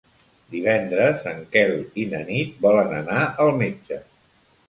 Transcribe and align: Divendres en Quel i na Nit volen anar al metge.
Divendres 0.53 1.25
en 1.31 1.43
Quel 1.55 1.75
i 2.03 2.07
na 2.15 2.23
Nit 2.31 2.57
volen 2.67 2.97
anar 3.03 3.19
al 3.45 3.53
metge. 3.63 4.01